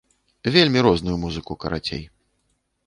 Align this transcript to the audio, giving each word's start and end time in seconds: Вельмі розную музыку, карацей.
Вельмі 0.55 0.79
розную 0.87 1.15
музыку, 1.27 1.51
карацей. 1.67 2.03